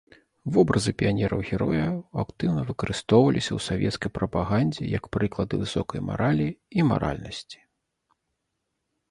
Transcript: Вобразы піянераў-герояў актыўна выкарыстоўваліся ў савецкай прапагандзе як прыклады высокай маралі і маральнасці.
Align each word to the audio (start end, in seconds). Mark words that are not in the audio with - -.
Вобразы 0.53 0.91
піянераў-герояў 1.01 1.95
актыўна 2.23 2.63
выкарыстоўваліся 2.69 3.51
ў 3.57 3.67
савецкай 3.67 4.09
прапагандзе 4.17 4.89
як 4.97 5.03
прыклады 5.19 5.61
высокай 5.67 5.99
маралі 6.09 6.47
і 6.79 6.89
маральнасці. 6.91 7.59